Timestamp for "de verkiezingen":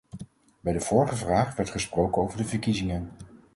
2.37-3.11